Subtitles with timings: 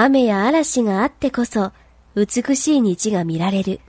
[0.00, 1.72] 雨や嵐があってこそ
[2.14, 3.80] 美しい日が見られる。